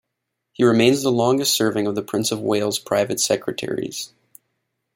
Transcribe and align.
He 0.53 0.63
remains 0.63 1.03
the 1.03 1.11
longest 1.11 1.53
serving 1.53 1.85
of 1.85 1.93
the 1.93 2.01
Prince 2.01 2.31
of 2.31 2.39
Wales 2.41 2.79
Private 2.79 3.19
Secretaries. 3.19 4.11